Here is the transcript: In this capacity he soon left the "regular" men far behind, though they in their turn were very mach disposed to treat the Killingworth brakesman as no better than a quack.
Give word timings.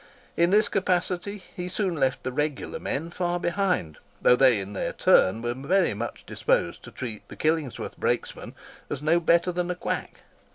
In 0.35 0.49
this 0.49 0.67
capacity 0.67 1.43
he 1.55 1.69
soon 1.69 1.93
left 1.95 2.23
the 2.23 2.31
"regular" 2.31 2.79
men 2.79 3.11
far 3.11 3.39
behind, 3.39 3.99
though 4.19 4.35
they 4.35 4.57
in 4.59 4.73
their 4.73 4.93
turn 4.93 5.43
were 5.43 5.53
very 5.53 5.93
mach 5.93 6.25
disposed 6.25 6.81
to 6.85 6.91
treat 6.91 7.27
the 7.29 7.35
Killingworth 7.35 7.97
brakesman 7.99 8.55
as 8.89 9.03
no 9.03 9.19
better 9.19 9.51
than 9.51 9.69
a 9.69 9.75
quack. 9.75 10.21